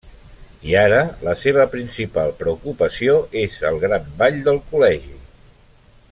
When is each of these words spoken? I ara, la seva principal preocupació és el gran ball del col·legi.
I 0.69 0.71
ara, 0.83 1.01
la 1.27 1.35
seva 1.41 1.65
principal 1.73 2.33
preocupació 2.41 3.13
és 3.45 3.59
el 3.73 3.77
gran 3.87 4.11
ball 4.23 4.41
del 4.51 4.59
col·legi. 4.73 5.15